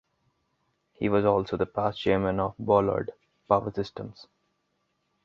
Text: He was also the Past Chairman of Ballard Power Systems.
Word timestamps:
He 0.93 1.09
was 1.09 1.25
also 1.25 1.57
the 1.57 1.67
Past 1.67 2.01
Chairman 2.01 2.39
of 2.39 2.55
Ballard 2.57 3.11
Power 3.47 3.71
Systems. 3.71 4.25